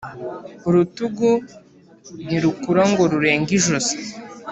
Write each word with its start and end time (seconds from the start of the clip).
Urutugu 0.67 1.29
ntirukura 2.25 2.83
ngo 2.91 3.03
rurenge 3.11 3.51
ijosi. 3.59 3.97